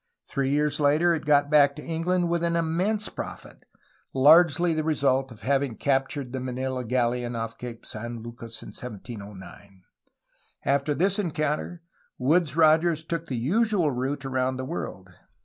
[0.27, 3.65] Three years later it got back to England with an immense profit,
[4.15, 8.69] largely the result of having cap tured the Manila galleon off Cape San Lucas in
[8.69, 9.83] 1709.
[10.65, 11.83] After this encounter
[12.17, 15.11] Woodes Rogers took the usual route around the world.